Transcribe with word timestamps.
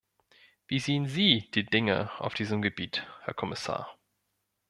Wie 0.67 0.79
sehen 0.79 1.05
Sie 1.05 1.51
die 1.53 1.63
Dinge 1.63 2.09
auf 2.19 2.33
diesem 2.33 2.63
Gebiet, 2.63 3.05
Herr 3.21 3.35
Kommissar? 3.35 3.99